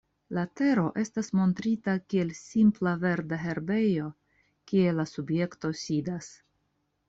La 0.35 0.43
tero 0.59 0.85
estas 1.01 1.29
montrita 1.39 1.95
kiel 2.13 2.33
simpla 2.39 2.95
verda 3.05 3.41
herbejo, 3.43 4.11
kie 4.73 4.99
la 5.01 5.09
subjekto 5.15 5.75
sidas. 5.87 6.35